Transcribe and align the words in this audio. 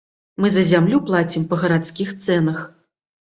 Мы 0.43 0.47
за 0.53 0.61
зямлю 0.69 1.01
плацім 1.09 1.45
па 1.51 1.59
гарадскіх 1.63 2.15
цэнах. 2.25 2.65